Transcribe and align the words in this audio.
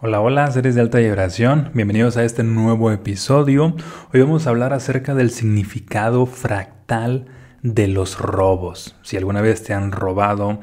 Hola, 0.00 0.20
hola, 0.20 0.48
seres 0.52 0.76
de 0.76 0.80
alta 0.80 0.98
vibración, 0.98 1.72
bienvenidos 1.74 2.16
a 2.16 2.22
este 2.22 2.44
nuevo 2.44 2.92
episodio. 2.92 3.74
Hoy 4.14 4.20
vamos 4.20 4.46
a 4.46 4.50
hablar 4.50 4.72
acerca 4.72 5.16
del 5.16 5.32
significado 5.32 6.24
fractal 6.24 7.26
de 7.62 7.88
los 7.88 8.20
robos. 8.20 8.94
Si 9.02 9.16
alguna 9.16 9.40
vez 9.40 9.64
te 9.64 9.74
han 9.74 9.90
robado, 9.90 10.60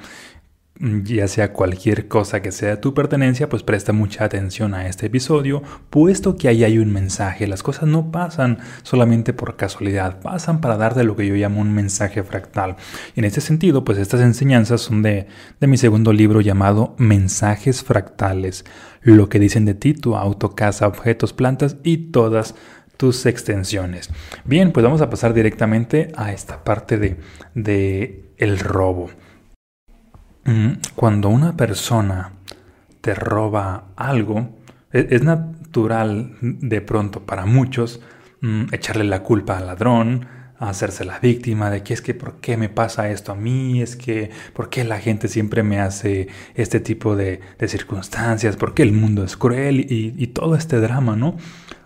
ya 0.79 1.27
sea 1.29 1.53
cualquier 1.53 2.09
cosa 2.09 2.41
que 2.41 2.51
sea 2.51 2.81
tu 2.81 2.93
pertenencia, 2.93 3.47
pues 3.47 3.63
presta 3.63 3.93
mucha 3.93 4.25
atención 4.25 4.73
a 4.73 4.87
este 4.87 5.05
episodio, 5.05 5.63
puesto 5.89 6.35
que 6.35 6.49
ahí 6.49 6.65
hay 6.65 6.77
un 6.77 6.91
mensaje. 6.91 7.47
Las 7.47 7.63
cosas 7.63 7.87
no 7.87 8.11
pasan 8.11 8.59
solamente 8.83 9.31
por 9.31 9.55
casualidad, 9.55 10.19
pasan 10.19 10.59
para 10.59 10.75
darte 10.75 11.03
lo 11.05 11.15
que 11.15 11.27
yo 11.27 11.35
llamo 11.35 11.61
un 11.61 11.73
mensaje 11.73 12.23
fractal. 12.23 12.75
Y 13.15 13.19
en 13.19 13.25
este 13.25 13.39
sentido, 13.39 13.85
pues 13.85 13.97
estas 13.97 14.19
enseñanzas 14.19 14.81
son 14.81 15.01
de, 15.01 15.27
de 15.61 15.67
mi 15.67 15.77
segundo 15.77 16.11
libro 16.11 16.41
llamado 16.41 16.95
Mensajes 16.97 17.83
Fractales, 17.83 18.65
lo 19.01 19.29
que 19.29 19.39
dicen 19.39 19.63
de 19.63 19.75
ti, 19.75 19.93
tu 19.93 20.17
auto, 20.17 20.55
casa, 20.55 20.87
objetos, 20.87 21.31
plantas 21.31 21.77
y 21.83 22.11
todas 22.11 22.53
tus 22.97 23.25
extensiones. 23.25 24.09
Bien, 24.43 24.73
pues 24.73 24.83
vamos 24.83 25.01
a 25.01 25.09
pasar 25.09 25.33
directamente 25.33 26.11
a 26.17 26.33
esta 26.33 26.63
parte 26.65 26.97
de, 26.97 27.17
de 27.53 28.25
el 28.37 28.59
robo. 28.59 29.09
Mm, 30.45 30.73
cuando 30.95 31.29
una 31.29 31.57
persona 31.57 32.33
te 33.01 33.15
roba 33.15 33.85
algo, 33.95 34.49
e-, 34.93 35.07
es, 35.09 35.23
natural 35.23 36.37
de 36.41 36.81
pronto 36.81 37.21
para 37.25 37.45
muchos 37.45 37.99
mm, 38.41 38.65
echarle 38.71 39.05
la 39.05 39.23
culpa 39.23 39.57
al 39.57 39.65
ladrón, 39.67 40.27
hacerse 40.59 41.03
la 41.03 41.19
víctima 41.19 41.69
de 41.69 41.83
que 41.83 41.93
es 41.93 42.01
que 42.01 42.13
por 42.13 42.39
qué 42.39 42.57
me 42.57 42.69
pasa 42.69 43.09
esto 43.09 43.31
a 43.31 43.35
mí, 43.35 43.81
es 43.81 43.95
que 43.95 44.29
por 44.53 44.69
qué 44.69 44.83
la 44.83 44.99
gente 44.99 45.27
siempre 45.27 45.63
me 45.63 45.79
hace 45.79 46.27
este 46.53 46.79
tipo 46.79 47.15
de, 47.15 47.41
circunstancias, 47.67 48.55
por 48.55 48.73
qué 48.75 48.83
el 48.83 48.93
mundo 48.93 49.23
es 49.23 49.35
cruel 49.37 49.79
y, 49.89 50.27
todo 50.27 50.55
este 50.55 50.79
drama, 50.79 51.15
¿no? 51.15 51.35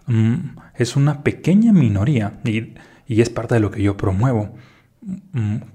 Mm, 0.07 0.57
es 0.75 0.95
una 0.95 1.23
pequeña 1.23 1.71
minoría 1.71 2.39
y, 2.43 2.73
y, 3.07 3.21
es 3.21 3.29
parte 3.29 3.55
de 3.55 3.61
lo 3.61 3.71
que 3.71 3.81
yo 3.81 3.97
promuevo, 3.97 4.55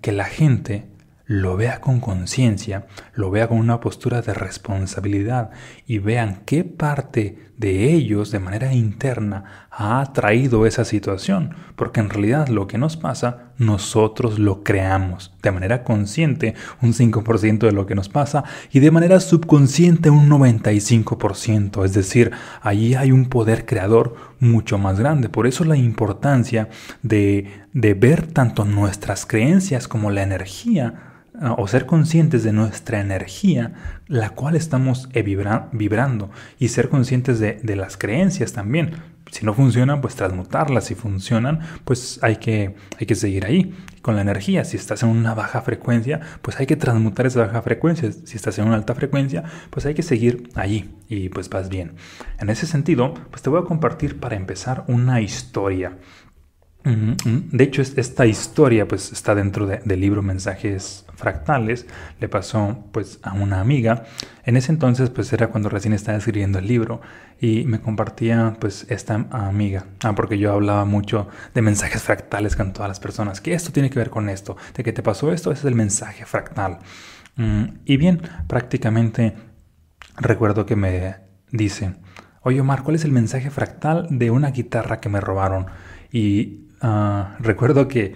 que 0.02 0.12
la 0.12 0.24
gente 0.24 0.93
lo 1.26 1.56
vea 1.56 1.80
con 1.80 2.00
conciencia, 2.00 2.86
lo 3.14 3.30
vea 3.30 3.48
con 3.48 3.58
una 3.58 3.80
postura 3.80 4.20
de 4.20 4.34
responsabilidad 4.34 5.50
y 5.86 5.98
vean 5.98 6.42
qué 6.44 6.64
parte 6.64 7.38
de 7.56 7.94
ellos 7.94 8.30
de 8.30 8.40
manera 8.40 8.74
interna 8.74 9.68
ha 9.70 10.12
traído 10.12 10.66
esa 10.66 10.84
situación, 10.84 11.54
porque 11.76 12.00
en 12.00 12.10
realidad 12.10 12.48
lo 12.48 12.66
que 12.66 12.78
nos 12.78 12.96
pasa 12.96 13.52
nosotros 13.56 14.38
lo 14.38 14.64
creamos. 14.64 15.32
De 15.42 15.52
manera 15.52 15.82
consciente 15.84 16.54
un 16.82 16.92
5% 16.92 17.58
de 17.58 17.72
lo 17.72 17.86
que 17.86 17.94
nos 17.94 18.08
pasa 18.08 18.44
y 18.70 18.80
de 18.80 18.90
manera 18.90 19.20
subconsciente 19.20 20.10
un 20.10 20.28
95%, 20.28 21.84
es 21.84 21.94
decir, 21.94 22.32
allí 22.60 22.94
hay 22.96 23.12
un 23.12 23.26
poder 23.26 23.64
creador 23.64 24.16
mucho 24.40 24.76
más 24.76 24.98
grande, 24.98 25.30
por 25.30 25.46
eso 25.46 25.64
la 25.64 25.76
importancia 25.76 26.68
de, 27.02 27.62
de 27.72 27.94
ver 27.94 28.26
tanto 28.26 28.64
nuestras 28.64 29.24
creencias 29.24 29.88
como 29.88 30.10
la 30.10 30.22
energía 30.22 31.13
o 31.40 31.66
ser 31.66 31.86
conscientes 31.86 32.44
de 32.44 32.52
nuestra 32.52 33.00
energía, 33.00 33.72
la 34.06 34.30
cual 34.30 34.54
estamos 34.54 35.08
eh, 35.12 35.22
vibrando, 35.22 36.30
y 36.58 36.68
ser 36.68 36.88
conscientes 36.88 37.40
de, 37.40 37.76
las 37.76 37.96
creencias 37.96 38.52
también. 38.52 38.92
Si 39.30 39.44
no 39.44 39.52
funcionan, 39.52 40.00
pues 40.00 40.14
transmutarlas. 40.14 40.84
Si 40.84 40.94
funcionan, 40.94 41.60
pues 41.84 42.20
hay 42.22 42.36
que, 42.36 42.76
hay 43.00 43.06
que 43.06 43.16
seguir 43.16 43.46
ahí. 43.46 43.74
Con 44.00 44.16
la 44.16 44.22
energía, 44.22 44.64
si 44.64 44.76
estás 44.76 45.02
en 45.02 45.08
una 45.08 45.34
baja 45.34 45.62
frecuencia, 45.62 46.20
pues 46.42 46.60
hay 46.60 46.66
que 46.66 46.76
transmutar 46.76 47.26
esa 47.26 47.46
baja 47.46 47.62
frecuencia. 47.62 48.12
Si 48.12 48.36
estás 48.36 48.58
en 48.58 48.66
una 48.66 48.76
alta 48.76 48.94
frecuencia, 48.94 49.42
pues 49.70 49.86
hay 49.86 49.94
que 49.94 50.02
seguir 50.02 50.50
allí 50.54 50.90
y 51.08 51.30
pues 51.30 51.48
vas 51.48 51.68
bien. 51.68 51.94
En 52.38 52.50
ese 52.50 52.66
sentido, 52.66 53.14
pues 53.30 53.42
te 53.42 53.50
voy 53.50 53.60
a 53.60 53.64
compartir 53.64 54.20
para 54.20 54.36
empezar 54.36 54.84
una 54.88 55.20
historia. 55.22 55.96
De 56.84 57.64
hecho, 57.64 57.80
esta 57.80 58.26
historia 58.26 58.86
pues 58.86 59.10
está 59.10 59.34
dentro 59.34 59.66
del 59.66 60.00
libro 60.00 60.22
Mensajes 60.22 61.06
Fractales. 61.14 61.86
Le 62.20 62.28
pasó 62.28 62.84
pues 62.92 63.20
a 63.22 63.32
una 63.32 63.60
amiga. 63.60 64.04
En 64.44 64.58
ese 64.58 64.70
entonces 64.70 65.08
pues 65.08 65.32
era 65.32 65.48
cuando 65.48 65.70
recién 65.70 65.94
estaba 65.94 66.18
escribiendo 66.18 66.58
el 66.58 66.66
libro 66.66 67.00
y 67.40 67.64
me 67.64 67.80
compartía 67.80 68.56
pues 68.60 68.84
esta 68.90 69.14
amiga. 69.30 69.86
Ah, 70.02 70.14
porque 70.14 70.36
yo 70.36 70.52
hablaba 70.52 70.84
mucho 70.84 71.28
de 71.54 71.62
mensajes 71.62 72.02
fractales 72.02 72.54
con 72.54 72.74
todas 72.74 72.88
las 72.88 73.00
personas. 73.00 73.40
Que 73.40 73.54
esto 73.54 73.72
tiene 73.72 73.88
que 73.88 73.98
ver 73.98 74.10
con 74.10 74.28
esto. 74.28 74.58
De 74.74 74.84
que 74.84 74.92
te 74.92 75.02
pasó 75.02 75.32
esto, 75.32 75.52
ese 75.52 75.60
es 75.60 75.64
el 75.64 75.74
mensaje 75.74 76.26
fractal. 76.26 76.80
y 77.86 77.96
bien, 77.96 78.20
prácticamente 78.46 79.34
recuerdo 80.18 80.66
que 80.66 80.76
me 80.76 81.16
dice, 81.50 81.94
oye 82.42 82.60
Omar, 82.60 82.82
¿cuál 82.82 82.96
es 82.96 83.04
el 83.04 83.12
mensaje 83.12 83.50
fractal 83.50 84.06
de 84.10 84.30
una 84.30 84.50
guitarra 84.50 85.00
que 85.00 85.08
me 85.08 85.20
robaron? 85.20 85.66
Y 86.12 86.64
Ah, 86.86 87.36
recuerdo 87.40 87.88
que, 87.88 88.14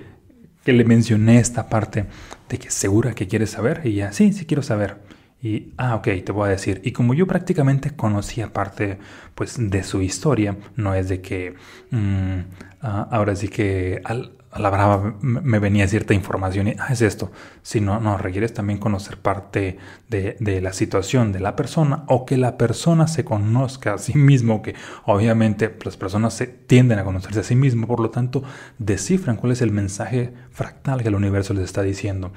que, 0.62 0.74
le 0.74 0.84
mencioné 0.84 1.38
esta 1.38 1.70
parte 1.70 2.04
de 2.50 2.58
que 2.58 2.70
segura 2.70 3.14
que 3.14 3.26
quieres 3.26 3.48
saber 3.48 3.80
y 3.84 3.94
ya, 3.94 4.12
sí, 4.12 4.34
sí 4.34 4.44
quiero 4.44 4.62
saber. 4.62 4.98
Y, 5.40 5.72
ah, 5.78 5.94
ok, 5.94 6.08
te 6.22 6.32
voy 6.32 6.48
a 6.48 6.50
decir. 6.50 6.82
Y 6.84 6.92
como 6.92 7.14
yo 7.14 7.26
prácticamente 7.26 7.96
conocía 7.96 8.52
parte 8.52 8.98
pues, 9.34 9.56
de 9.58 9.82
su 9.84 10.02
historia, 10.02 10.58
no 10.76 10.94
es 10.94 11.08
de 11.08 11.22
que 11.22 11.54
mm, 11.90 12.40
ah, 12.82 13.08
ahora 13.10 13.36
sí 13.36 13.48
que 13.48 14.02
al, 14.04 14.32
la 14.56 14.70
brava 14.70 15.16
me 15.20 15.58
venía 15.58 15.86
cierta 15.88 16.14
información 16.14 16.68
y, 16.68 16.74
ah, 16.78 16.88
es 16.90 17.02
esto. 17.02 17.30
Si 17.62 17.80
no, 17.80 18.00
no, 18.00 18.16
requieres 18.16 18.54
también 18.54 18.78
conocer 18.78 19.18
parte 19.18 19.76
de, 20.08 20.36
de, 20.40 20.60
la 20.62 20.72
situación 20.72 21.32
de 21.32 21.40
la 21.40 21.54
persona 21.54 22.04
o 22.06 22.24
que 22.24 22.38
la 22.38 22.56
persona 22.56 23.08
se 23.08 23.24
conozca 23.24 23.94
a 23.94 23.98
sí 23.98 24.16
mismo, 24.16 24.62
que 24.62 24.74
obviamente 25.04 25.76
las 25.84 25.96
personas 25.96 26.34
se 26.34 26.46
tienden 26.46 26.98
a 26.98 27.04
conocerse 27.04 27.40
a 27.40 27.44
sí 27.44 27.56
mismo, 27.56 27.86
por 27.86 28.00
lo 28.00 28.10
tanto, 28.10 28.42
descifran 28.78 29.36
cuál 29.36 29.52
es 29.52 29.60
el 29.60 29.70
mensaje 29.70 30.32
fractal 30.50 31.02
que 31.02 31.08
el 31.08 31.14
universo 31.14 31.52
les 31.52 31.64
está 31.64 31.82
diciendo. 31.82 32.32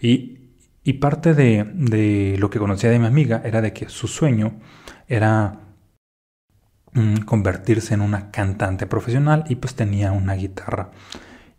Y, 0.00 0.38
y 0.84 0.94
parte 0.94 1.34
de, 1.34 1.68
de 1.74 2.36
lo 2.38 2.50
que 2.50 2.60
conocía 2.60 2.90
de 2.90 3.00
mi 3.00 3.06
amiga 3.06 3.42
era 3.44 3.60
de 3.60 3.72
que 3.72 3.88
su 3.88 4.06
sueño 4.06 4.60
era 5.08 5.58
mm, 6.92 7.22
convertirse 7.24 7.94
en 7.94 8.00
una 8.02 8.30
cantante 8.30 8.86
profesional 8.86 9.44
y 9.48 9.56
pues 9.56 9.74
tenía 9.74 10.12
una 10.12 10.34
guitarra. 10.34 10.92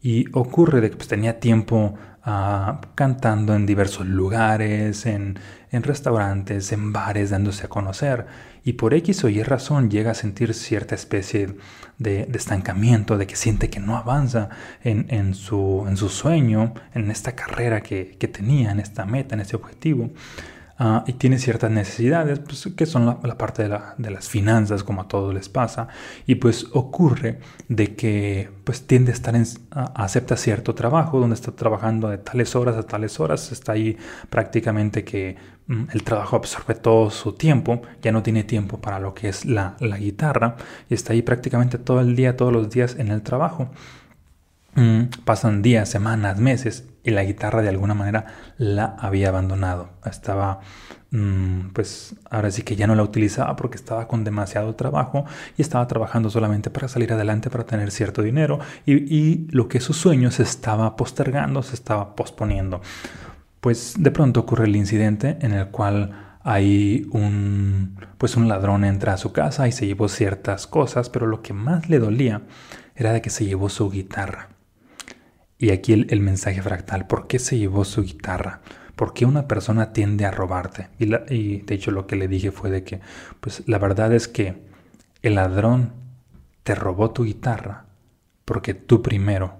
Y 0.02 0.26
ocurre 0.34 0.82
de 0.82 0.90
que 0.92 0.98
pues, 0.98 1.08
tenía 1.10 1.40
tiempo 1.40 1.96
ah, 2.24 2.82
cantando 2.96 3.54
en 3.56 3.66
diversos 3.66 4.08
lugares, 4.08 5.06
en, 5.06 5.40
en, 5.72 5.84
restaurantes, 5.84 6.72
en 6.72 6.94
bares, 6.94 7.30
dándose 7.30 7.66
a 7.66 7.70
conocer. 7.70 8.26
Y 8.64 8.74
por 8.74 8.94
X 8.94 9.24
o 9.24 9.30
Y 9.30 9.44
razón 9.44 9.90
llega 9.90 10.12
a 10.12 10.16
sentir 10.16 10.54
cierta 10.54 10.96
especie 10.96 11.56
de, 11.98 12.30
estancamiento, 12.34 13.18
de 13.18 13.28
que 13.28 13.36
siente 13.36 13.70
que 13.70 13.80
no 13.80 13.98
avanza 13.98 14.50
en, 14.84 15.08
en, 15.10 15.34
su, 15.34 15.86
en 15.88 15.98
su 15.98 16.10
sueño, 16.10 16.74
en 16.94 17.12
esta 17.12 17.34
carrera 17.34 17.82
que, 17.82 18.16
que 18.20 18.28
tenía, 18.28 18.72
en 18.72 18.80
esta 18.80 19.06
meta, 19.06 19.36
en 19.36 19.42
este 19.42 19.56
objetivo. 19.56 20.12
Ah, 20.82 21.04
y 21.06 21.12
tiene 21.14 21.40
ciertas 21.40 21.70
necesidades, 21.70 22.40
pues, 22.40 22.70
que 22.74 22.86
son 22.86 23.06
la, 23.06 23.38
parte 23.38 23.64
de, 23.64 24.10
las 24.10 24.30
finanzas, 24.30 24.82
como 24.82 25.02
a 25.02 25.08
todos 25.10 25.34
les 25.34 25.50
pasa, 25.50 25.90
y 26.26 26.36
pues 26.36 26.68
ocurre 26.72 27.40
de 27.68 27.98
que 27.98 28.50
pues 28.64 28.88
tiende 28.88 29.12
a 29.12 29.14
estar 29.14 29.36
en, 29.36 29.44
acepta 29.72 30.38
cierto 30.38 30.76
trabajo, 30.76 31.20
donde 31.20 31.34
está 31.34 31.52
trabajando 31.52 32.08
de 32.08 32.18
tales 32.18 32.56
horas 32.56 32.78
a 32.78 32.84
tales 32.84 33.20
horas, 33.20 33.52
está 33.52 33.74
ahí 33.74 33.98
prácticamente 34.30 35.04
que 35.04 35.36
mm, 35.68 35.84
el 35.92 36.04
trabajo 36.04 36.38
absorbe 36.38 36.76
todo 36.76 37.10
su 37.10 37.34
tiempo, 37.34 37.82
ya 38.02 38.14
no 38.14 38.24
tiene 38.24 38.46
tiempo 38.46 38.80
para 38.80 39.02
lo 39.02 39.14
que 39.14 39.28
es 39.28 39.44
la, 39.44 39.76
la 39.82 39.98
guitarra, 39.98 40.56
y 40.90 40.94
está 40.94 41.12
ahí 41.12 41.22
prácticamente 41.24 41.78
todo 41.78 42.00
el 42.00 42.16
día, 42.16 42.38
todos 42.38 42.54
los 42.54 42.70
días 42.70 42.96
en 42.98 43.10
el 43.10 43.22
trabajo. 43.22 43.70
Mm, 44.76 45.10
pasan 45.26 45.62
días, 45.62 45.90
semanas, 45.90 46.40
meses 46.40 46.86
y 47.04 47.12
la 47.12 47.24
guitarra 47.24 47.62
de 47.62 47.70
alguna 47.70 47.94
manera 47.94 48.26
la 48.58 48.96
había 49.00 49.30
abandonado. 49.30 49.90
Estaba, 50.06 50.60
mm, 51.12 51.70
pues 51.74 52.16
ahora 52.30 52.52
sí 52.52 52.64
que 52.64 52.76
ya 52.76 52.88
no 52.88 52.96
la 52.96 53.04
utilizaba 53.04 53.56
porque 53.56 53.78
estaba 53.78 54.08
con 54.08 54.24
demasiado 54.24 54.76
trabajo 54.76 55.26
y 55.58 55.62
estaba 55.62 55.88
trabajando 55.88 56.30
solamente 56.30 56.70
para 56.70 56.88
salir 56.88 57.14
adelante, 57.14 57.50
para 57.50 57.66
tener 57.66 57.92
cierto 57.92 58.22
dinero 58.22 58.60
y, 58.86 59.48
lo 59.52 59.68
que 59.68 59.80
su 59.80 59.94
sueño 59.94 60.32
se 60.32 60.44
estaba 60.44 60.96
postergando, 60.96 61.64
se 61.64 61.76
estaba 61.76 62.16
posponiendo. 62.16 62.82
Pues 63.62 63.96
de 63.98 64.12
pronto 64.12 64.42
ocurre 64.42 64.66
el 64.66 64.76
incidente 64.76 65.38
en 65.42 65.54
el 65.54 65.68
cual 65.68 66.38
hay 66.44 67.08
un, 67.12 67.98
pues 68.18 68.38
un 68.38 68.48
ladrón 68.48 68.86
entra 68.86 69.14
a 69.14 69.18
su 69.18 69.34
casa 69.34 69.68
y 69.68 69.72
se 69.72 69.86
llevó 69.88 70.08
ciertas 70.08 70.68
cosas, 70.68 71.10
pero 71.10 71.28
lo 71.28 71.42
que 71.42 71.54
más 71.54 71.90
le 71.90 72.00
dolía 72.00 72.42
era 72.96 73.14
de 73.14 73.22
que 73.22 73.30
se 73.30 73.46
llevó 73.46 73.70
su 73.70 73.90
guitarra. 73.90 74.50
Y 75.62 75.72
aquí 75.72 75.92
el, 75.92 76.22
mensaje 76.22 76.62
fractal, 76.62 77.06
¿por 77.06 77.28
qué 77.28 77.38
se 77.38 77.58
llevó 77.58 77.84
su 77.84 78.02
guitarra? 78.02 78.62
¿Por 78.96 79.14
qué 79.14 79.26
una 79.26 79.46
persona 79.46 79.92
tiende 79.92 80.26
a 80.26 80.32
robarte? 80.32 80.88
Y, 80.98 81.08
de 81.60 81.76
hecho 81.76 81.92
lo 81.92 82.08
que 82.08 82.16
le 82.16 82.30
dije 82.30 82.52
fue 82.54 82.72
de 82.72 82.86
que, 82.86 83.02
pues 83.42 83.64
la 83.68 83.78
verdad 83.78 84.14
es 84.14 84.30
que 84.30 84.56
el 85.22 85.36
ladrón 85.36 85.92
te 86.64 86.76
robó 86.76 87.12
tu 87.12 87.26
guitarra 87.26 87.88
porque 88.46 88.74
tú 88.74 89.02
primero 89.02 89.58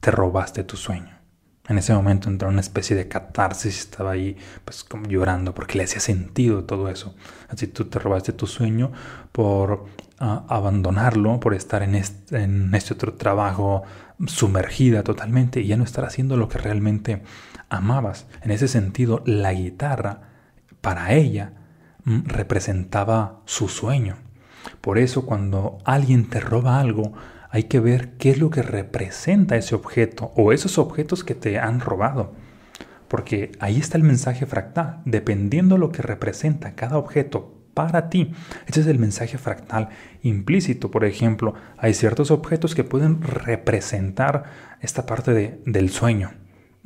te 0.00 0.10
robaste 0.10 0.64
tu 0.64 0.78
sueño. 0.78 1.14
En 1.68 1.76
ese 1.76 1.92
momento 1.92 2.30
entró 2.30 2.48
una 2.48 2.60
especie 2.60 2.96
de 2.96 3.08
catarsis, 3.08 3.78
estaba 3.78 4.12
ahí 4.12 4.38
pues 4.64 4.84
como 4.84 5.06
llorando 5.06 5.52
porque 5.52 5.76
le 5.76 5.84
hacía 5.84 6.00
sentido 6.00 6.64
todo 6.64 6.88
eso. 6.88 7.14
Así 7.48 7.66
tú 7.66 7.84
te 7.86 7.98
robaste 7.98 8.32
tu 8.32 8.46
sueño 8.46 8.92
por 9.32 9.84
ah, 10.18 10.46
abandonarlo, 10.48 11.40
por 11.40 11.52
estar 11.52 11.82
en 11.82 12.00
en 12.30 12.74
este 12.74 12.94
otro 12.94 13.14
trabajo 13.14 13.82
sumergida 14.26 15.02
totalmente 15.02 15.60
y 15.60 15.66
ya 15.66 15.76
no 15.76 15.84
estar 15.84 16.04
haciendo 16.04 16.36
lo 16.36 16.48
que 16.48 16.58
realmente 16.58 17.22
amabas. 17.68 18.26
En 18.42 18.50
ese 18.50 18.68
sentido, 18.68 19.22
la 19.26 19.52
guitarra 19.52 20.22
para 20.80 21.12
ella 21.12 21.52
mm, 22.04 22.26
representaba 22.26 23.40
su 23.44 23.68
sueño. 23.68 24.16
Por 24.80 24.98
eso 24.98 25.26
cuando 25.26 25.78
alguien 25.84 26.28
te 26.28 26.40
roba 26.40 26.80
algo, 26.80 27.12
hay 27.50 27.64
que 27.64 27.80
ver 27.80 28.16
qué 28.18 28.30
es 28.30 28.38
lo 28.38 28.50
que 28.50 28.62
representa 28.62 29.56
ese 29.56 29.74
objeto 29.74 30.32
o 30.36 30.52
esos 30.52 30.78
objetos 30.78 31.24
que 31.24 31.34
te 31.34 31.58
han 31.58 31.80
robado. 31.80 32.34
Porque 33.08 33.52
ahí 33.60 33.78
está 33.78 33.96
el 33.96 34.04
mensaje 34.04 34.46
fractal. 34.46 35.00
Dependiendo 35.04 35.78
lo 35.78 35.92
que 35.92 36.02
representa 36.02 36.74
cada 36.74 36.98
objeto 36.98 37.55
para 37.76 38.08
ti, 38.08 38.32
ese 38.66 38.80
es 38.80 38.86
el 38.86 38.98
mensaje 38.98 39.36
fractal 39.36 39.90
implícito. 40.22 40.90
Por 40.90 41.04
ejemplo, 41.04 41.52
hay 41.76 41.92
ciertos 41.92 42.30
objetos 42.30 42.74
que 42.74 42.84
pueden 42.84 43.20
representar 43.20 44.44
esta 44.80 45.04
parte 45.04 45.60
del 45.64 45.90
sueño 45.90 46.30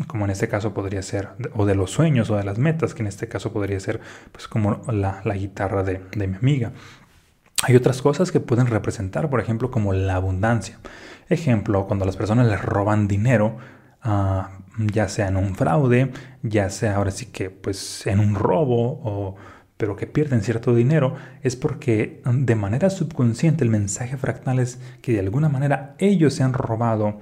como 0.06 0.24
en 0.24 0.30
este 0.30 0.48
caso 0.48 0.72
podría 0.72 1.02
ser, 1.02 1.28
o 1.54 1.66
de 1.66 1.74
los 1.74 1.90
sueños 1.90 2.30
o 2.30 2.36
de 2.36 2.44
las 2.44 2.56
metas, 2.58 2.94
que 2.94 3.02
en 3.02 3.06
este 3.06 3.28
caso 3.28 3.52
podría 3.52 3.78
ser 3.80 4.00
pues 4.32 4.48
como 4.48 4.80
la, 4.90 5.20
guitarra 5.34 5.82
de, 5.82 6.00
de, 6.12 6.26
mi 6.26 6.36
amiga. 6.36 6.72
Hay 7.64 7.76
otras 7.76 8.00
cosas 8.00 8.32
que 8.32 8.40
pueden 8.40 8.66
representar, 8.66 9.28
por 9.28 9.40
ejemplo, 9.40 9.70
como 9.70 9.92
la 9.92 10.14
abundancia. 10.14 10.78
Ejemplo, 11.28 11.86
cuando 11.86 12.06
las 12.06 12.16
personas 12.16 12.46
les 12.46 12.62
roban 12.62 13.08
dinero, 13.08 13.58
ah, 14.02 14.50
ya 14.78 15.08
sea 15.08 15.28
en 15.28 15.36
un 15.36 15.54
fraude, 15.54 16.12
ya 16.42 16.70
sea 16.70 16.96
ahora 16.96 17.10
sí 17.10 17.26
que 17.26 17.50
pues 17.50 18.06
en 18.06 18.20
un 18.20 18.34
robo, 18.34 19.00
o, 19.04 19.36
pero 19.80 19.96
que 19.96 20.06
pierden 20.06 20.42
cierto 20.42 20.74
dinero, 20.74 21.14
es 21.42 21.56
porque 21.56 22.20
mm, 22.26 22.44
de 22.44 22.54
manera 22.54 22.90
subconsciente 22.90 23.64
el 23.64 23.70
mensaje 23.70 24.18
fractal 24.18 24.58
es 24.58 24.78
que 25.00 25.14
de 25.14 25.20
alguna 25.20 25.48
manera 25.48 25.94
ellos 25.98 26.34
se 26.34 26.42
han 26.42 26.52
robado 26.52 27.18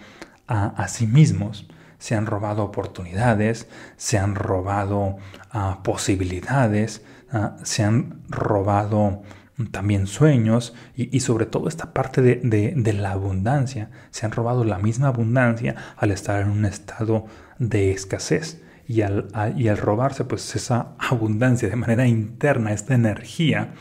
a, 0.48 0.88
sí 0.88 1.06
mismos, 1.06 1.68
se 1.98 2.16
han 2.16 2.26
robado 2.26 2.64
oportunidades, 2.64 3.68
se 3.96 4.18
han 4.18 4.34
robado 4.34 5.18
ah, 5.52 5.82
posibilidades, 5.84 7.04
ah, 7.30 7.56
se 7.62 7.84
han 7.84 8.22
robado 8.28 9.22
también 9.70 10.06
sueños 10.06 10.74
y, 10.96 11.20
sobre 11.20 11.44
todo 11.46 11.68
esta 11.68 11.92
parte 11.92 12.22
de, 12.22 12.92
la 12.94 13.12
abundancia. 13.12 13.90
Se 14.10 14.24
han 14.24 14.32
robado 14.32 14.64
la 14.64 14.78
misma 14.78 15.08
abundancia 15.08 15.76
al 15.96 16.12
estar 16.12 16.40
en 16.40 16.48
un 16.48 16.64
estado 16.64 17.26
de 17.58 17.92
escasez 17.92 18.62
y 18.88 19.02
al, 19.02 19.28
y 19.56 19.68
al 19.68 19.76
robarse 19.76 20.24
pues 20.24 20.56
esa 20.56 20.94
abundancia 20.98 21.68
de 21.68 21.76
manera 21.76 22.06
interna, 22.08 22.72
esta 22.72 22.94
energía, 22.94 23.74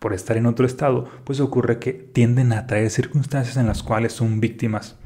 por 0.00 0.12
estar 0.12 0.36
en 0.36 0.46
otro 0.46 0.66
estado, 0.66 1.08
pues 1.24 1.40
ocurre 1.40 1.78
que 1.78 1.92
tienden 1.92 2.52
a 2.52 2.66
traer 2.66 2.90
circunstancias 2.90 3.56
en 3.56 3.66
las 3.66 3.82
cuales 3.82 4.12
son 4.12 4.40
víctimas 4.40 4.96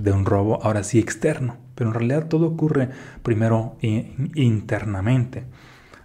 de 0.00 0.12
un 0.12 0.24
robo, 0.24 0.62
ahora 0.62 0.84
sí 0.84 1.00
externo, 1.00 1.58
pero 1.74 1.90
en 1.90 1.94
realidad 1.94 2.28
todo 2.28 2.46
ocurre 2.46 2.88
primero 3.22 3.76
internamente. 3.82 5.44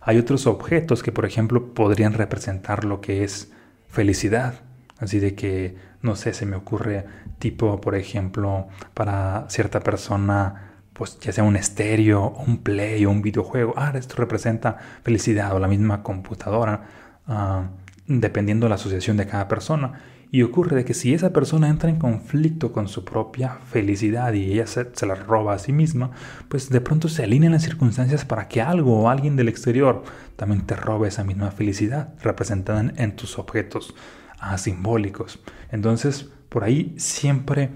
Hay 0.02 0.18
otros 0.18 0.48
objetos 0.48 1.04
que, 1.04 1.12
por 1.12 1.26
ejemplo, 1.26 1.74
podrían 1.74 2.14
representar 2.14 2.84
lo 2.84 3.00
que 3.00 3.24
es 3.24 3.52
felicidad. 3.88 4.56
Así 5.00 5.20
de 5.20 5.36
que, 5.36 5.78
no 6.02 6.16
sé, 6.16 6.34
se 6.34 6.46
me 6.46 6.58
ocurre 6.58 7.06
tipo, 7.40 7.80
por 7.80 7.96
ejemplo, 7.96 8.68
para 8.94 9.46
cierta 9.50 9.80
persona, 9.80 10.73
pues 10.94 11.20
ya 11.20 11.32
sea 11.32 11.44
un 11.44 11.56
estéreo, 11.56 12.30
un 12.48 12.60
play 12.60 13.06
o 13.06 13.12
un 13.12 13.22
videojuego. 13.22 13.74
Ah, 13.76 13.92
esto 13.96 14.16
representa 14.18 14.78
felicidad 15.04 15.56
o 15.56 15.60
la 15.60 15.68
misma 15.68 16.04
computadora, 16.04 16.84
ah, 17.28 17.70
dependiendo 18.08 18.66
de 18.66 18.70
la 18.70 18.76
asociación 18.76 19.18
de 19.18 19.28
cada 19.28 19.48
persona. 19.48 19.94
Y 20.30 20.42
ocurre 20.42 20.76
de 20.76 20.84
que 20.84 20.96
si 20.96 21.14
esa 21.14 21.32
persona 21.32 21.70
entra 21.70 21.92
en 21.92 21.98
conflicto 21.98 22.72
con 22.72 22.88
su 22.88 23.06
propia 23.06 23.60
felicidad 23.70 24.34
y 24.34 24.54
ella 24.54 24.66
se, 24.66 25.06
la 25.06 25.14
roba 25.14 25.54
a 25.54 25.60
sí 25.60 25.72
misma, 25.72 26.10
pues 26.48 26.70
de 26.70 26.82
pronto 26.82 27.08
se 27.08 27.24
alinean 27.24 27.54
las 27.54 27.62
circunstancias 27.62 28.26
para 28.26 28.48
que 28.48 28.60
algo 28.60 29.00
o 29.00 29.10
alguien 29.10 29.36
del 29.36 29.48
exterior 29.48 30.04
también 30.36 30.66
te 30.66 30.76
robe 30.76 31.08
esa 31.08 31.24
misma 31.24 31.52
felicidad 31.52 32.16
representada 32.24 32.94
en, 32.96 33.16
tus 33.16 33.38
objetos 33.38 33.94
ah, 34.40 34.58
simbólicos. 34.58 35.40
Entonces, 35.70 36.32
por 36.50 36.64
ahí 36.64 36.96
siempre 36.98 37.70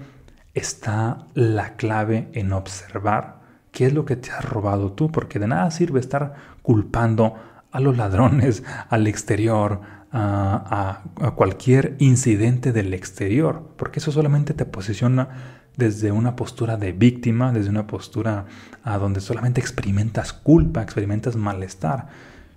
está 0.54 1.26
la 1.34 1.76
clave 1.76 2.28
en 2.32 2.52
observar 2.52 3.38
qué 3.72 3.86
es 3.86 3.92
lo 3.92 4.04
que 4.04 4.16
te 4.16 4.30
has 4.30 4.44
robado 4.44 4.92
tú, 4.92 5.10
porque 5.10 5.38
de 5.38 5.48
nada 5.48 5.70
sirve 5.70 6.00
estar 6.00 6.34
culpando 6.62 7.34
a 7.70 7.80
los 7.80 7.96
ladrones, 7.96 8.62
al 8.88 9.06
exterior, 9.06 9.80
a, 10.10 11.02
cualquier 11.34 11.96
incidente 11.98 12.72
del 12.72 12.94
exterior, 12.94 13.74
porque 13.76 14.00
eso 14.00 14.10
solamente 14.10 14.54
te 14.54 14.64
posiciona 14.64 15.28
desde 15.76 16.10
una 16.10 16.34
postura 16.34 16.76
de 16.76 16.92
víctima, 16.92 17.52
desde 17.52 17.70
una 17.70 17.86
postura 17.86 18.46
a 18.82 18.98
donde 18.98 19.20
solamente 19.20 19.60
experimentas 19.60 20.32
culpa, 20.32 20.82
experimentas 20.82 21.36
malestar, 21.36 22.08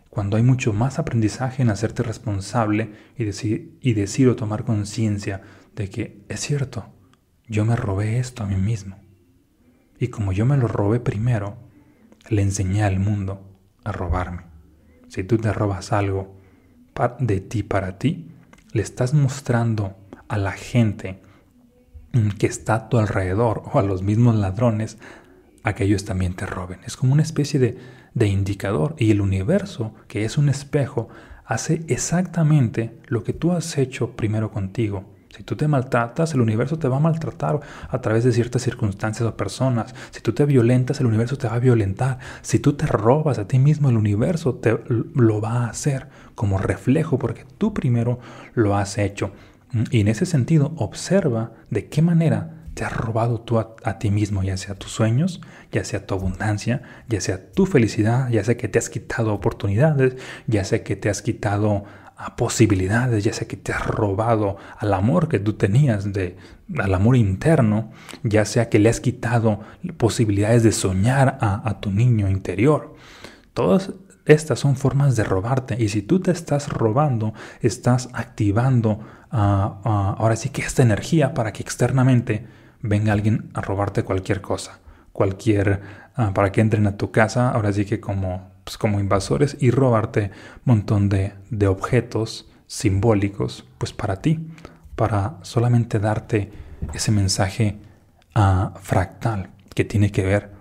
cuando 0.10 0.38
hay 0.38 0.44
mucho 0.44 0.74
más 0.74 1.00
aprendizaje 1.00 1.62
en 1.62 1.70
hacerte 1.70 2.04
responsable 2.04 2.92
y 3.18 3.24
decir, 3.24 3.78
y 3.82 3.94
decir 3.94 4.28
o 4.28 4.36
tomar 4.36 4.64
conciencia 4.64 5.42
de 5.76 5.90
que 5.90 6.26
es 6.28 6.40
cierto, 6.40 6.86
yo 7.48 7.66
me 7.66 7.76
robé 7.76 8.20
esto 8.20 8.44
a 8.44 8.48
mí 8.48 8.56
mismo. 8.56 8.98
Y 10.00 10.08
como 10.08 10.32
yo 10.32 10.46
me 10.46 10.58
lo 10.58 10.68
robé 10.68 11.00
primero, 11.00 11.58
le 12.30 12.42
enseñé 12.42 12.84
al 12.84 13.00
mundo 13.00 13.42
a 13.84 13.92
robarme. 13.92 14.44
Si 15.10 15.24
tú 15.24 15.38
te 15.38 15.52
robas 15.54 15.92
algo, 15.92 16.36
de 17.20 17.40
ti 17.40 17.64
para 17.64 17.98
ti, 17.98 18.32
le 18.74 18.82
estás 18.82 19.14
mostrando 19.14 19.98
a 20.28 20.38
la 20.38 20.52
gente 20.52 21.22
que 22.38 22.48
está 22.48 22.76
a 22.76 22.90
tu 22.90 22.98
alrededor 22.98 23.64
o 23.72 23.80
a 23.80 23.84
los 23.84 24.04
mismos 24.04 24.36
ladrones 24.36 24.98
a 25.64 25.74
que 25.74 25.86
ellos 25.86 26.06
también 26.06 26.36
te 26.36 26.46
roben. 26.46 26.80
Es 26.86 26.98
como 26.98 27.14
una 27.14 27.22
especie 27.22 27.60
de, 27.60 27.78
de 28.14 28.28
indicador 28.28 28.96
y 28.98 29.12
el 29.12 29.22
universo, 29.22 29.94
que 30.08 30.26
es 30.26 30.38
un 30.38 30.50
espejo, 30.50 31.10
hace 31.46 31.84
exactamente 31.88 33.00
lo 33.08 33.24
que 33.24 33.34
tú 33.34 33.52
has 33.52 33.78
hecho 33.78 34.16
primero 34.16 34.52
contigo 34.52 35.06
si 35.36 35.44
tú 35.44 35.56
te 35.56 35.68
maltratas, 35.68 36.34
el 36.34 36.42
universo 36.42 36.78
te 36.78 36.88
va 36.88 36.98
a 36.98 37.00
maltratar 37.00 37.62
a 37.90 38.02
través 38.02 38.24
de 38.24 38.34
ciertas 38.34 38.62
circunstancias 38.62 39.28
o 39.28 39.38
personas. 39.38 39.96
Si 40.12 40.22
tú 40.22 40.34
te 40.34 40.46
violentas, 40.46 41.00
el 41.00 41.06
universo 41.06 41.38
te 41.38 41.48
va 41.48 41.56
a 41.56 41.60
violentar. 41.60 42.20
Si 42.42 42.60
tú 42.60 42.74
te 42.74 42.86
robas 42.86 43.40
a 43.40 43.48
ti 43.48 43.58
mismo, 43.58 43.90
el 43.90 43.98
universo 43.98 44.56
te 44.56 44.78
lo 44.88 45.42
va 45.42 45.66
a 45.66 45.70
hacer 45.70 46.10
como 46.36 46.58
reflejo 46.58 47.18
porque 47.18 47.46
tú 47.58 47.74
primero 47.74 48.20
lo 48.54 48.76
has 48.76 48.98
hecho. 48.98 49.32
Y 49.90 50.02
en 50.02 50.10
ese 50.10 50.26
sentido, 50.26 50.74
observa 50.76 51.54
de 51.70 51.88
qué 51.88 52.02
manera 52.02 52.58
te 52.74 52.84
has 52.84 52.96
robado 52.96 53.40
tú 53.40 53.60
a, 53.60 53.76
a, 53.84 54.00
ti 54.00 54.12
mismo, 54.12 54.44
ya 54.44 54.58
sea 54.58 54.76
tus 54.76 54.92
sueños, 54.92 55.42
ya 55.72 55.84
sea 55.84 56.06
tu 56.06 56.14
abundancia, 56.14 56.82
ya 57.08 57.22
sea 57.22 57.52
tu 57.52 57.66
felicidad, 57.66 58.30
ya 58.30 58.44
sea 58.44 58.58
que 58.58 58.68
te 58.68 58.80
has 58.80 58.90
quitado 58.90 59.34
oportunidades, 59.34 60.16
ya 60.48 60.64
sea 60.64 60.84
que 60.84 60.96
te 60.96 61.10
has 61.10 61.22
quitado 61.22 61.84
a 62.24 62.36
posibilidades, 62.36 63.24
ya 63.24 63.34
sea 63.34 63.48
que 63.48 63.58
te 63.58 63.74
has 63.74 63.86
robado 63.88 64.58
al 64.78 64.94
amor 64.94 65.28
que 65.28 65.40
tú 65.40 65.54
tenías, 65.54 66.14
de, 66.14 66.38
al 66.78 66.94
amor 66.94 67.16
interno, 67.16 67.92
ya 68.22 68.46
sea 68.46 68.70
que 68.70 68.78
le 68.78 68.90
has 68.90 69.00
quitado 69.00 69.62
posibilidades 69.98 70.62
de 70.62 70.72
soñar 70.72 71.40
a, 71.42 71.80
tu 71.80 71.92
niño 71.92 72.30
interior. 72.30 72.96
Todas 73.56 73.94
estas 74.26 74.60
son 74.60 74.76
formas 74.76 75.16
de 75.16 75.24
robarte 75.24 75.82
y 75.82 75.90
si 75.90 76.04
tú 76.04 76.20
te 76.20 76.30
estás 76.30 76.70
robando, 76.70 77.34
estás 77.62 78.10
activando 78.14 79.00
ah, 79.32 79.82
ah, 79.84 80.16
ahora 80.20 80.36
sí 80.36 80.50
que 80.50 80.62
esta 80.62 80.84
energía 80.84 81.34
para 81.34 81.52
que 81.52 81.64
externamente 81.64 82.46
venga 82.82 83.14
alguien 83.14 83.50
a 83.56 83.62
robarte 83.62 84.04
cualquier 84.04 84.42
cosa, 84.42 84.80
cualquier, 85.12 85.82
ah, 86.16 86.36
para 86.36 86.52
que 86.52 86.62
entren 86.62 86.86
a 86.86 86.98
tu 86.98 87.10
casa, 87.10 87.50
ahora 87.50 87.74
sí 87.74 87.86
que 87.86 88.00
como 88.00 88.51
pues, 88.64 88.78
como 88.78 89.00
invasores 89.00 89.58
y 89.60 89.72
robarte 89.72 90.32
un 90.66 90.76
montón 90.76 91.10
de, 91.10 91.34
objetos 91.68 92.50
simbólicos 92.68 93.66
pues 93.78 93.92
para 93.92 94.22
ti, 94.22 94.40
para 94.96 95.38
solamente 95.42 96.00
darte 96.00 96.52
ese 96.94 97.12
mensaje 97.12 97.78
uh, 98.36 98.78
fractal 98.80 99.50
que 99.76 99.84
tiene 99.84 100.12
que 100.12 100.24
ver 100.24 100.52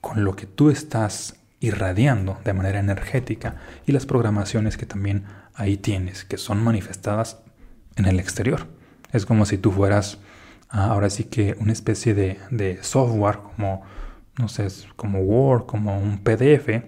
con 0.00 0.24
lo 0.24 0.34
que 0.34 0.46
tú 0.46 0.70
estás 0.70 1.36
irradiando 1.60 2.38
de 2.44 2.52
manera 2.52 2.78
energética 2.78 3.56
y 3.86 3.92
las 3.92 4.06
programaciones 4.06 4.76
que 4.76 4.86
también 4.86 5.24
ahí 5.54 5.76
tienes, 5.76 6.24
que 6.24 6.38
son 6.38 6.62
manifestadas 6.62 7.40
en 7.96 8.06
el 8.06 8.20
exterior. 8.20 8.66
Es 9.12 9.26
como 9.26 9.44
si 9.44 9.58
tú 9.58 9.72
fueras 9.72 10.18
ah, 10.70 10.90
ahora 10.90 11.10
sí 11.10 11.24
que 11.24 11.56
una 11.60 11.72
especie 11.72 12.14
de, 12.14 12.38
de 12.50 12.82
software 12.82 13.38
como, 13.38 13.82
no 14.38 14.48
sé, 14.48 14.68
como 14.96 15.20
Word, 15.20 15.66
como 15.66 15.98
un 15.98 16.18
PDF, 16.18 16.84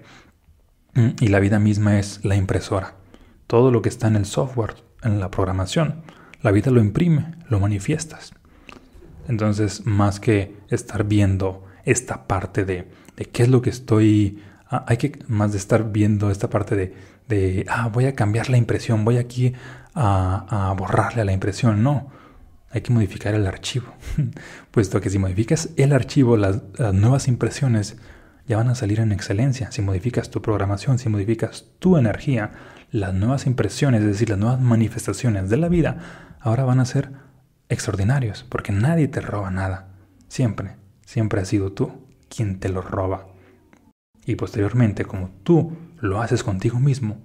y 0.94 1.28
la 1.28 1.40
vida 1.40 1.59
misma 1.59 1.99
es 1.99 2.25
la 2.25 2.37
impresora. 2.37 2.94
Todo 3.47 3.70
lo 3.70 3.82
que 3.82 3.88
está 3.88 4.09
en 4.09 4.16
el 4.16 4.26
software, 4.26 4.75
en 5.02 5.20
la 5.20 5.30
programación, 5.30 6.02
la 6.42 6.50
vida 6.50 6.70
lo 6.70 6.80
imprime, 6.80 7.35
lo 7.49 7.61
manifiestas. 7.61 8.32
Entonces, 9.28 9.87
más 9.87 10.20
que 10.20 10.56
estar 10.68 11.04
viendo 11.04 11.64
esta 11.85 12.26
parte 12.26 12.64
de, 12.64 12.88
de 13.16 13.25
qué 13.26 13.44
es 13.44 13.49
lo 13.49 13.62
que 13.62 13.70
estoy... 13.70 14.42
Ah, 14.68 14.85
hay 14.87 14.97
que 14.97 15.18
más 15.26 15.52
de 15.52 15.59
estar 15.59 15.90
viendo 15.90 16.30
esta 16.30 16.49
parte 16.49 16.76
de, 16.76 16.94
de, 17.28 17.66
ah, 17.68 17.88
voy 17.92 18.06
a 18.06 18.14
cambiar 18.14 18.50
la 18.50 18.56
impresión, 18.56 19.04
voy 19.04 19.18
aquí 19.18 19.52
a, 19.94 20.68
a 20.70 20.73
borrarle 20.75 21.23
a 21.23 21.25
la 21.25 21.32
impresión. 21.32 21.82
No, 21.82 22.11
hay 22.70 22.82
que 22.82 22.92
modificar 22.92 23.35
el 23.35 23.47
archivo. 23.47 23.87
Puesto 24.70 25.00
que 25.00 25.11
si 25.11 25.18
modificas 25.18 25.70
el 25.76 25.92
archivo, 25.92 26.37
las, 26.37 26.61
nuevas 26.92 27.28
impresiones 27.28 27.97
ya 28.50 28.57
van 28.57 28.69
a 28.69 28.75
salir 28.75 28.99
en 28.99 29.12
excelencia. 29.12 29.71
Si 29.71 29.80
modificas 29.80 30.28
tu 30.28 30.42
programación, 30.42 30.99
si 30.99 31.09
modificas 31.09 31.66
tu 31.78 31.97
energía, 31.97 32.50
las 32.90 33.14
nuevas 33.14 33.47
impresiones, 33.47 34.00
es 34.00 34.09
decir, 34.09 34.28
las 34.28 34.40
nuevas 34.40 34.61
manifestaciones 34.61 35.49
de 35.49 35.57
la 35.57 35.69
vida, 35.69 35.99
ahora 36.40 36.64
van 36.64 36.80
a 36.80 36.85
ser 36.85 37.12
extraordinarios, 37.69 38.45
porque 38.49 38.73
nadie 38.73 39.07
te 39.07 39.21
roba 39.21 39.52
nada. 39.52 39.90
Siempre, 40.26 40.75
siempre 41.07 41.40
has 41.40 41.47
sido 41.47 41.71
tú 41.71 41.92
quien 42.28 42.59
te 42.59 42.69
lo 42.71 42.83
roba. 42.83 43.28
Y 44.26 44.35
posteriormente, 44.35 45.04
como 45.04 45.30
tú 45.45 45.76
lo 46.00 46.21
haces 46.21 46.42
contigo 46.42 46.80
mismo, 46.80 47.19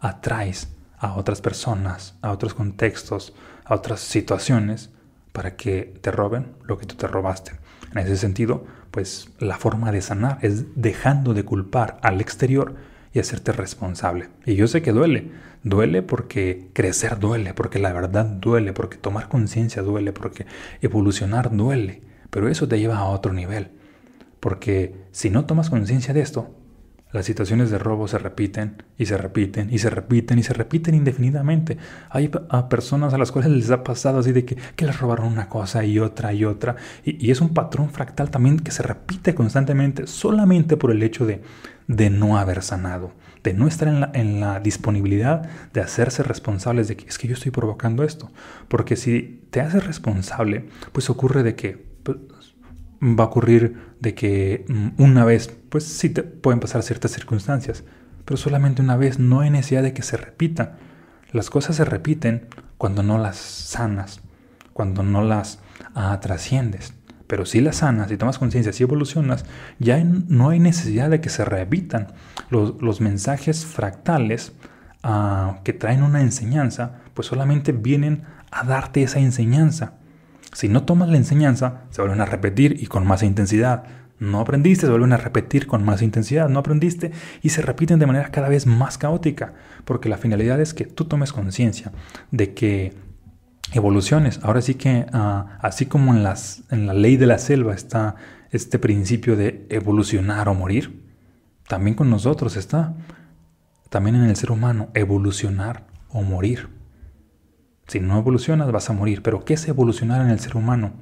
atraes 0.00 0.74
a 0.98 1.14
otras 1.14 1.40
personas, 1.40 2.18
a 2.22 2.32
otros 2.32 2.54
contextos, 2.54 3.34
a 3.64 3.76
otras 3.76 4.00
situaciones 4.00 4.90
para 5.30 5.54
que 5.54 5.96
te 6.00 6.10
roben 6.10 6.56
lo 6.64 6.76
que 6.76 6.86
tú 6.86 6.96
te 6.96 7.06
robaste. 7.06 7.52
En 7.92 7.98
ese 7.98 8.16
sentido, 8.16 8.64
pues 8.90 9.30
la 9.38 9.58
forma 9.58 9.92
de 9.92 10.02
sanar 10.02 10.38
es 10.42 10.64
dejando 10.74 11.34
de 11.34 11.44
culpar 11.44 11.98
al 12.02 12.20
exterior 12.20 12.74
y 13.12 13.18
hacerte 13.18 13.52
responsable. 13.52 14.28
Y 14.46 14.54
yo 14.54 14.66
sé 14.66 14.82
que 14.82 14.92
duele, 14.92 15.30
duele 15.62 16.02
porque 16.02 16.68
crecer 16.72 17.18
duele, 17.18 17.54
porque 17.54 17.78
la 17.78 17.92
verdad 17.92 18.24
duele, 18.24 18.72
porque 18.72 18.96
tomar 18.96 19.28
conciencia 19.28 19.82
duele, 19.82 20.12
porque 20.12 20.46
evolucionar 20.80 21.54
duele, 21.54 22.02
pero 22.30 22.48
eso 22.48 22.68
te 22.68 22.78
lleva 22.78 22.98
a 22.98 23.04
otro 23.04 23.32
nivel. 23.32 23.70
Porque 24.40 24.94
si 25.12 25.30
no 25.30 25.44
tomas 25.44 25.70
conciencia 25.70 26.14
de 26.14 26.20
esto, 26.20 26.50
las 27.12 27.26
situaciones 27.26 27.70
de 27.70 27.78
robo 27.78 28.08
se 28.08 28.18
repiten 28.18 28.82
y 28.96 29.06
se 29.06 29.18
repiten 29.18 29.68
y 29.72 29.78
se 29.78 29.90
repiten 29.90 30.38
y 30.38 30.42
se 30.42 30.54
repiten 30.54 30.94
indefinidamente. 30.94 31.76
Hay 32.10 32.30
a 32.48 32.68
personas 32.68 33.12
a 33.12 33.18
las 33.18 33.30
cuales 33.32 33.52
les 33.52 33.70
ha 33.70 33.84
pasado 33.84 34.18
así 34.18 34.32
de 34.32 34.44
que, 34.44 34.56
que 34.56 34.86
les 34.86 34.98
robaron 34.98 35.26
una 35.26 35.48
cosa 35.48 35.84
y 35.84 35.98
otra 35.98 36.32
y 36.32 36.44
otra. 36.44 36.76
Y, 37.04 37.30
es 37.30 37.40
un 37.40 37.50
patrón 37.50 37.90
fractal 37.90 38.30
también 38.30 38.58
que 38.58 38.70
se 38.70 38.82
repite 38.82 39.34
constantemente 39.34 40.06
solamente 40.06 40.76
por 40.76 40.90
el 40.90 41.02
hecho 41.02 41.26
de, 41.26 41.42
de 41.86 42.08
no 42.08 42.38
haber 42.38 42.62
sanado, 42.62 43.12
de 43.42 43.52
no 43.52 43.68
estar 43.68 43.88
en 43.88 44.00
la, 44.00 44.10
en 44.14 44.40
la 44.40 44.60
disponibilidad 44.60 45.48
de 45.72 45.80
hacerse 45.82 46.22
responsables 46.22 46.88
de 46.88 46.96
que 46.96 47.06
es 47.06 47.18
que 47.18 47.28
yo 47.28 47.34
estoy 47.34 47.50
provocando 47.50 48.04
esto. 48.04 48.30
Porque 48.68 48.96
si 48.96 49.46
te 49.50 49.60
haces 49.60 49.86
responsable, 49.86 50.64
pues 50.92 51.10
ocurre 51.10 51.42
de 51.42 51.56
que 51.56 51.92
va 53.02 53.24
a 53.24 53.26
ocurrir 53.26 53.94
de 54.00 54.14
que 54.14 54.64
mm, 54.68 55.02
una 55.02 55.24
vez, 55.24 55.54
pues 55.68 55.84
sí 55.84 56.08
te 56.08 56.22
pueden 56.22 56.60
pasar 56.60 56.82
ciertas 56.82 57.10
circunstancias, 57.10 57.84
pero 58.24 58.36
solamente 58.36 58.82
una 58.82 58.96
vez 58.96 59.18
no 59.18 59.40
hay 59.40 59.50
necesidad 59.50 59.82
de 59.82 59.92
que 59.92 60.02
se 60.02 60.16
repita. 60.16 60.76
Las 61.32 61.50
cosas 61.50 61.76
se 61.76 61.84
repiten 61.84 62.46
cuando 62.78 63.02
no 63.02 63.18
las 63.18 63.36
sanas, 63.36 64.20
cuando 64.72 65.02
no 65.02 65.22
las 65.22 65.60
ah, 65.94 66.18
trasciendes. 66.20 66.94
Pero 67.26 67.46
si 67.46 67.60
las 67.60 67.76
sanas, 67.76 68.08
si 68.08 68.16
tomas 68.16 68.38
conciencia, 68.38 68.72
si 68.72 68.82
evolucionas, 68.82 69.46
ya 69.78 70.02
no 70.04 70.50
hay 70.50 70.60
necesidad 70.60 71.08
de 71.08 71.20
que 71.20 71.30
se 71.30 71.44
repitan. 71.44 72.08
Los, 72.50 73.00
mensajes 73.00 73.64
fractales 73.64 74.52
ah, 75.02 75.60
que 75.64 75.72
traen 75.72 76.02
una 76.02 76.20
enseñanza, 76.20 77.00
pues 77.14 77.28
solamente 77.28 77.72
vienen 77.72 78.24
a 78.50 78.64
darte 78.64 79.02
esa 79.02 79.18
enseñanza. 79.18 79.94
Si 80.52 80.68
no 80.68 80.84
tomas 80.84 81.08
la 81.08 81.16
enseñanza, 81.16 81.82
se 81.90 82.02
vuelven 82.02 82.20
a 82.20 82.26
repetir 82.26 82.76
y 82.78 82.86
con 82.86 83.06
más 83.06 83.22
intensidad. 83.22 83.84
No 84.18 84.40
aprendiste, 84.40 84.86
se 84.86 84.90
vuelven 84.90 85.12
a 85.12 85.16
repetir 85.16 85.66
con 85.66 85.84
más 85.84 86.02
intensidad. 86.02 86.48
No 86.48 86.60
aprendiste 86.60 87.10
y 87.42 87.48
se 87.48 87.62
repiten 87.62 87.98
de 87.98 88.06
manera 88.06 88.30
cada 88.30 88.48
vez 88.48 88.66
más 88.66 88.98
caótica. 88.98 89.54
Porque 89.84 90.08
la 90.08 90.18
finalidad 90.18 90.60
es 90.60 90.74
que 90.74 90.84
tú 90.84 91.06
tomes 91.06 91.32
conciencia 91.32 91.92
de 92.30 92.54
que 92.54 92.94
evoluciones. 93.72 94.40
Ahora 94.42 94.60
sí 94.60 94.74
que, 94.74 95.06
ah, 95.12 95.58
así 95.60 95.86
como 95.86 96.14
en, 96.14 96.22
las, 96.22 96.62
en 96.70 96.86
la 96.86 96.94
ley 96.94 97.16
de 97.16 97.26
la 97.26 97.38
selva 97.38 97.74
está 97.74 98.16
este 98.50 98.78
principio 98.78 99.36
de 99.36 99.66
evolucionar 99.70 100.48
o 100.48 100.54
morir, 100.54 101.02
también 101.66 101.96
con 101.96 102.10
nosotros 102.10 102.56
está. 102.56 102.94
También 103.88 104.16
en 104.16 104.24
el 104.24 104.36
ser 104.36 104.50
humano, 104.50 104.88
evolucionar 104.94 105.86
o 106.08 106.22
morir. 106.22 106.68
Si 107.92 108.00
no 108.00 108.16
evolucionas 108.16 108.72
vas 108.72 108.88
a 108.88 108.94
morir. 108.94 109.22
Pero 109.22 109.44
¿qué 109.44 109.52
es 109.52 109.68
evolucionar 109.68 110.22
en 110.22 110.30
el 110.30 110.40
ser 110.40 110.56
humano? 110.56 110.94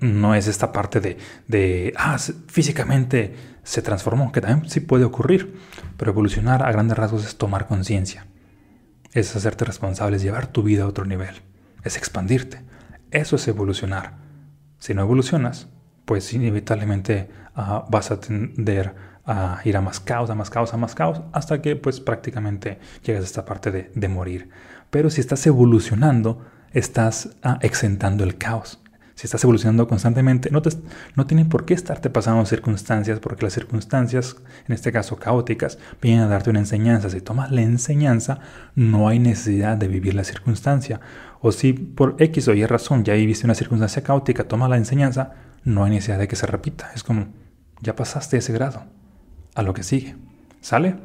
No 0.00 0.34
es 0.34 0.48
esta 0.48 0.72
parte 0.72 0.98
de, 0.98 1.16
de, 1.46 1.94
ah, 1.96 2.18
físicamente 2.48 3.36
se 3.62 3.80
transformó, 3.80 4.32
que 4.32 4.40
también 4.40 4.68
sí 4.68 4.80
puede 4.80 5.04
ocurrir. 5.04 5.56
Pero 5.96 6.10
evolucionar 6.10 6.64
a 6.64 6.72
grandes 6.72 6.98
rasgos 6.98 7.24
es 7.24 7.38
tomar 7.38 7.68
conciencia. 7.68 8.26
Es 9.12 9.36
hacerte 9.36 9.64
responsable, 9.64 10.16
es 10.16 10.22
llevar 10.24 10.48
tu 10.48 10.64
vida 10.64 10.82
a 10.82 10.88
otro 10.88 11.04
nivel. 11.04 11.42
Es 11.84 11.96
expandirte. 11.96 12.64
Eso 13.12 13.36
es 13.36 13.46
evolucionar. 13.46 14.14
Si 14.80 14.94
no 14.94 15.02
evolucionas, 15.02 15.68
pues 16.06 16.32
inevitablemente 16.32 17.30
ah, 17.54 17.86
vas 17.88 18.10
a 18.10 18.18
tender 18.18 18.96
a 19.24 19.60
ir 19.64 19.76
a 19.76 19.80
más 19.80 20.00
caos, 20.00 20.28
a 20.28 20.34
más 20.34 20.50
caos, 20.50 20.74
a 20.74 20.76
más 20.76 20.96
caos, 20.96 21.20
hasta 21.30 21.62
que 21.62 21.76
pues 21.76 22.00
prácticamente 22.00 22.80
llegas 23.04 23.22
a 23.22 23.26
esta 23.26 23.44
parte 23.44 23.70
de, 23.70 23.92
de 23.94 24.08
morir. 24.08 24.50
Pero 24.92 25.08
si 25.08 25.22
estás 25.22 25.46
evolucionando, 25.46 26.44
estás 26.74 27.30
ah, 27.42 27.58
exentando 27.62 28.24
el 28.24 28.36
caos. 28.36 28.78
Si 29.14 29.26
estás 29.26 29.42
evolucionando 29.42 29.88
constantemente, 29.88 30.50
no, 30.50 30.60
te, 30.60 30.68
no 31.16 31.24
tienen 31.24 31.48
por 31.48 31.64
qué 31.64 31.72
estarte 31.72 32.10
pasando 32.10 32.44
circunstancias, 32.44 33.18
porque 33.18 33.42
las 33.42 33.54
circunstancias, 33.54 34.36
en 34.68 34.74
este 34.74 34.92
caso 34.92 35.16
caóticas, 35.16 35.78
vienen 36.02 36.24
a 36.24 36.28
darte 36.28 36.50
una 36.50 36.58
enseñanza. 36.58 37.08
Si 37.08 37.22
tomas 37.22 37.50
la 37.50 37.62
enseñanza, 37.62 38.40
no 38.74 39.08
hay 39.08 39.18
necesidad 39.18 39.78
de 39.78 39.88
vivir 39.88 40.12
la 40.12 40.24
circunstancia. 40.24 41.00
O 41.40 41.52
si 41.52 41.72
por 41.72 42.16
X 42.18 42.48
o 42.48 42.52
Y 42.52 42.66
razón 42.66 43.02
ya 43.02 43.14
viviste 43.14 43.46
una 43.46 43.54
circunstancia 43.54 44.02
caótica, 44.02 44.44
toma 44.44 44.68
la 44.68 44.76
enseñanza, 44.76 45.32
no 45.64 45.84
hay 45.84 45.92
necesidad 45.92 46.18
de 46.18 46.28
que 46.28 46.36
se 46.36 46.46
repita. 46.46 46.90
Es 46.94 47.02
como, 47.02 47.28
ya 47.80 47.96
pasaste 47.96 48.36
ese 48.36 48.52
grado, 48.52 48.84
a 49.54 49.62
lo 49.62 49.72
que 49.72 49.84
sigue. 49.84 50.16
¿Sale? 50.60 50.96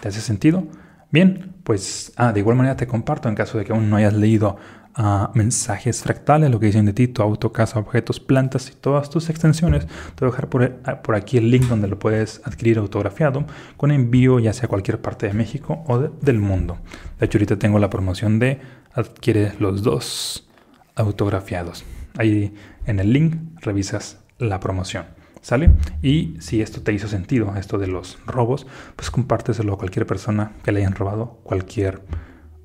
¿Te 0.00 0.08
hace 0.08 0.20
sentido? 0.20 0.66
Bien, 1.10 1.54
pues 1.62 2.12
ah, 2.16 2.32
de 2.32 2.40
igual 2.40 2.56
manera 2.56 2.76
te 2.76 2.86
comparto 2.86 3.28
en 3.28 3.34
caso 3.34 3.58
de 3.58 3.64
que 3.64 3.72
aún 3.72 3.88
no 3.88 3.96
hayas 3.96 4.14
leído 4.14 4.56
ah, 4.94 5.30
mensajes 5.34 6.02
fractales, 6.02 6.50
lo 6.50 6.58
que 6.58 6.66
dicen 6.66 6.84
de 6.84 6.92
ti, 6.92 7.06
tu 7.06 7.22
auto, 7.22 7.52
casa, 7.52 7.78
objetos, 7.78 8.18
plantas 8.18 8.70
y 8.70 8.74
todas 8.74 9.08
tus 9.08 9.30
extensiones. 9.30 9.86
Te 9.86 10.24
voy 10.24 10.28
a 10.28 10.30
dejar 10.32 10.48
por, 10.48 10.80
ah, 10.84 11.00
aquí 11.14 11.38
el 11.38 11.50
link 11.50 11.64
donde 11.64 11.86
lo 11.88 11.98
puedes 11.98 12.40
adquirir 12.44 12.78
autografiado 12.78 13.46
con 13.76 13.92
envío 13.92 14.40
ya 14.40 14.52
sea 14.52 14.66
a 14.66 14.68
cualquier 14.68 15.00
parte 15.00 15.26
de 15.26 15.32
México 15.32 15.84
o 15.86 15.98
del 15.98 16.40
mundo. 16.40 16.78
De 17.20 17.26
hecho, 17.26 17.38
ahorita 17.38 17.56
tengo 17.58 17.78
la 17.78 17.90
promoción 17.90 18.38
de 18.38 18.60
adquiere 18.92 19.52
los 19.60 19.82
dos 19.82 20.48
autografiados. 20.96 21.84
Ahí 22.18 22.54
en 22.86 22.98
el 22.98 23.12
link 23.12 23.36
revisas 23.60 24.18
la 24.38 24.58
promoción. 24.58 25.15
¿Sale? 25.46 25.70
Y 26.02 26.34
si 26.40 26.60
esto 26.60 26.82
te 26.82 26.92
hizo 26.92 27.06
sentido, 27.06 27.54
esto 27.54 27.78
de 27.78 27.86
los 27.86 28.18
robos, 28.26 28.66
pues 28.96 29.12
compárteselo 29.12 29.74
a 29.74 29.78
cualquier 29.78 30.04
persona 30.04 30.54
que 30.64 30.72
le 30.72 30.80
hayan 30.80 30.96
robado 30.96 31.38
cualquier 31.44 32.02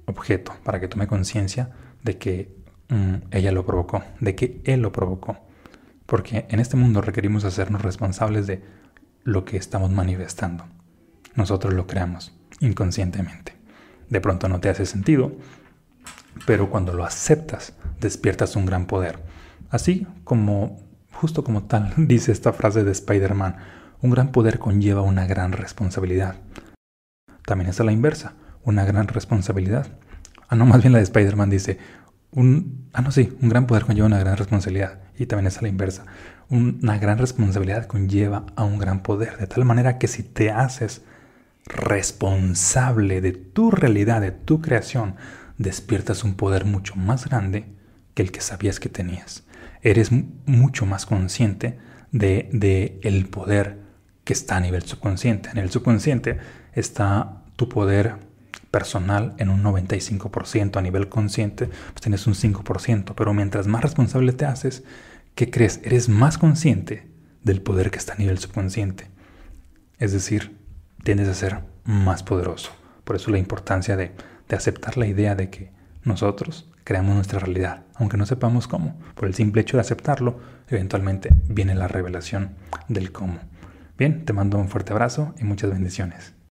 objeto 0.07 0.55
para 0.63 0.79
que 0.79 0.87
tome 0.87 1.05
conciencia 1.05 1.69
de 2.01 2.17
que 2.17 2.55
mm, 2.89 3.27
ella 3.29 3.51
lo 3.51 3.67
provocó, 3.67 4.03
de 4.19 4.33
que 4.33 4.61
él 4.63 4.81
lo 4.81 4.91
provocó. 4.91 5.37
Porque 6.07 6.47
en 6.49 6.59
este 6.59 6.75
mundo 6.75 7.01
requerimos 7.01 7.43
hacernos 7.43 7.83
responsables 7.83 8.47
de 8.47 8.63
lo 9.23 9.45
que 9.45 9.57
estamos 9.57 9.91
manifestando. 9.91 10.65
Nosotros 11.35 11.75
lo 11.75 11.85
creamos 11.85 12.33
inconscientemente. 12.61 13.53
De 14.09 14.21
pronto 14.21 14.49
no 14.49 14.59
te 14.59 14.69
hace 14.69 14.87
sentido, 14.87 15.33
pero 16.47 16.71
cuando 16.71 16.93
lo 16.93 17.05
aceptas, 17.05 17.75
despiertas 17.99 18.55
un 18.55 18.65
gran 18.65 18.87
poder. 18.87 19.19
Así 19.69 20.07
como 20.23 20.90
Justo 21.21 21.43
como 21.43 21.65
tal, 21.65 21.93
dice 21.97 22.31
esta 22.31 22.51
frase 22.51 22.83
de 22.83 22.91
Spider-Man, 22.91 23.55
un 24.01 24.09
gran 24.09 24.31
poder 24.31 24.57
conlleva 24.57 25.03
una 25.03 25.27
gran 25.27 25.51
responsabilidad. 25.51 26.37
También 27.45 27.69
es 27.69 27.79
a 27.79 27.83
la 27.83 27.91
inversa, 27.91 28.33
una 28.63 28.85
gran 28.85 29.07
responsabilidad. 29.07 29.85
Ah, 30.47 30.55
no, 30.55 30.65
más 30.71 30.81
bien 30.81 30.93
la 30.93 30.97
de 30.97 31.03
Spider-Man 31.03 31.51
dice, 31.51 31.77
un, 32.31 32.89
ah, 32.93 33.03
no, 33.03 33.11
sí, 33.11 33.37
un 33.39 33.49
gran 33.49 33.67
poder 33.67 33.85
conlleva 33.85 34.07
una 34.07 34.17
gran 34.17 34.35
responsabilidad. 34.35 34.97
Y 35.15 35.27
también 35.27 35.45
es 35.45 35.59
a 35.59 35.61
la 35.61 35.67
inversa. 35.67 36.07
Una 36.49 36.97
gran 36.97 37.19
responsabilidad 37.19 37.85
conlleva 37.85 38.47
a 38.55 38.63
un 38.63 38.79
gran 38.79 39.03
poder. 39.03 39.37
De 39.37 39.45
tal 39.45 39.63
manera 39.63 39.99
que 39.99 40.07
si 40.07 40.23
te 40.23 40.49
haces 40.49 41.03
responsable 41.65 43.21
de 43.21 43.33
tu 43.33 43.69
realidad, 43.69 44.21
de 44.21 44.31
tu 44.31 44.59
creación, 44.59 45.17
despiertas 45.59 46.23
un 46.23 46.33
poder 46.33 46.65
mucho 46.65 46.95
más 46.95 47.25
grande 47.25 47.75
que 48.15 48.23
el 48.23 48.31
que 48.31 48.41
sabías 48.41 48.79
que 48.79 48.89
tenías 48.89 49.43
eres 49.81 50.11
mucho 50.45 50.85
más 50.85 51.05
consciente 51.05 51.77
de, 52.11 52.49
de, 52.51 52.99
el 53.03 53.27
poder 53.27 53.79
que 54.23 54.33
está 54.33 54.57
a 54.57 54.59
nivel 54.59 54.83
subconsciente. 54.83 55.49
En 55.49 55.57
el 55.57 55.71
subconsciente 55.71 56.37
está 56.73 57.43
tu 57.55 57.67
poder 57.69 58.15
personal 58.69 59.33
en 59.37 59.49
un 59.49 59.63
95%, 59.63 60.77
a 60.77 60.81
nivel 60.81 61.09
consciente 61.09 61.67
pues 61.67 62.01
tienes 62.01 62.25
un 62.27 62.33
5%, 62.33 63.13
pero 63.15 63.33
mientras 63.33 63.67
más 63.67 63.81
responsable 63.81 64.33
te 64.33 64.45
haces, 64.45 64.83
¿qué 65.35 65.49
crees? 65.49 65.81
Eres 65.83 66.09
más 66.09 66.37
consciente 66.37 67.11
del 67.43 67.61
poder 67.61 67.91
que 67.91 67.97
está 67.97 68.13
a 68.13 68.17
nivel 68.17 68.37
subconsciente. 68.37 69.09
Es 69.97 70.13
decir, 70.13 70.57
tiendes 71.03 71.27
a 71.27 71.33
ser 71.33 71.59
más 71.83 72.23
poderoso. 72.23 72.71
Por 73.03 73.15
eso 73.15 73.31
la 73.31 73.39
importancia 73.39 73.97
de, 73.97 74.11
de 74.47 74.55
aceptar 74.55 74.97
la 74.97 75.07
idea 75.07 75.35
de 75.35 75.49
que 75.49 75.71
nosotros 76.03 76.70
creamos 76.91 77.15
nuestra 77.15 77.39
realidad, 77.39 77.83
aunque 77.95 78.17
no 78.17 78.25
sepamos 78.25 78.67
cómo. 78.67 78.99
Por 79.15 79.25
el 79.25 79.33
simple 79.33 79.61
hecho 79.61 79.77
de 79.77 79.81
aceptarlo, 79.81 80.41
eventualmente 80.67 81.29
viene 81.47 81.73
la 81.73 81.87
revelación 81.87 82.49
del 82.89 83.13
cómo. 83.13 83.39
Bien, 83.97 84.25
te 84.25 84.33
mando 84.33 84.57
un 84.57 84.67
fuerte 84.67 84.91
abrazo 84.91 85.33
y 85.39 85.45
muchas 85.45 85.71
bendiciones. 85.71 86.33